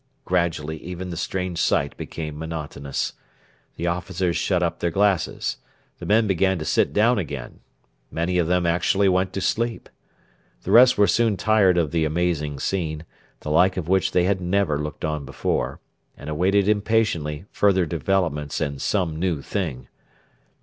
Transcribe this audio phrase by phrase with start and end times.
[0.25, 3.13] Gradually even the strange sight became monotonous.
[3.75, 5.57] The officers shut up their glasses.
[5.99, 7.59] The men began to sit down again.
[8.09, 9.89] Many of them actually went to sleep.
[10.63, 13.05] The rest were soon tired of the amazing scene,
[13.41, 15.79] the like of which they had never looked on before,
[16.17, 19.87] and awaited impatiently further developments and 'some new thing.'